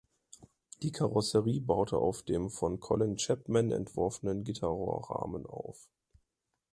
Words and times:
Die 0.81 0.91
Karosserie 0.91 1.61
baute 1.61 1.95
auf 1.99 2.23
dem 2.23 2.49
von 2.49 2.79
Colin 2.79 3.17
Chapman 3.17 3.69
entworfenen 3.71 4.43
Gitterrohrrahmen 4.43 5.45
auf. 5.45 5.91